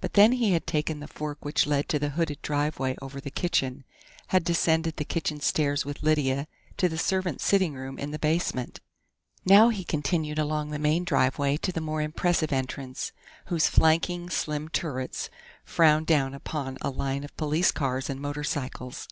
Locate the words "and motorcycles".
18.10-19.06